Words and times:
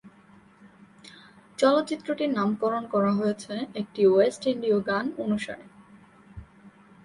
চলচ্চিত্রটির 1.59 2.31
নামকরণ 2.37 2.83
করা 2.93 3.11
হয়েছে 3.11 3.53
একটি 3.81 4.01
ওয়েস্ট 4.07 4.43
ইন্ডিয় 4.53 4.77
গান 4.89 5.05
অনুসারে। 5.23 5.65